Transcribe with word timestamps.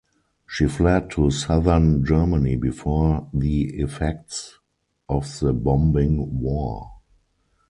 She 0.47 0.65
fled 0.65 1.11
to 1.11 1.29
southern 1.29 2.03
Germany 2.03 2.55
before 2.55 3.29
the 3.31 3.65
effects 3.79 4.57
of 5.07 5.31
the 5.39 5.53
bombing 5.53 6.41
war. 6.41 6.89